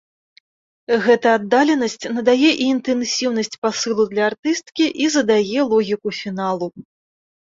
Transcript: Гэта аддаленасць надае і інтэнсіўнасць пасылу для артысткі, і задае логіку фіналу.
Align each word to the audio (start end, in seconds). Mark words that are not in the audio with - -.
Гэта 1.05 1.27
аддаленасць 1.39 1.95
надае 2.15 2.49
і 2.61 2.65
інтэнсіўнасць 2.73 3.59
пасылу 3.65 4.05
для 4.13 4.23
артысткі, 4.31 4.87
і 5.05 5.11
задае 5.17 5.61
логіку 5.75 6.09
фіналу. 6.21 6.71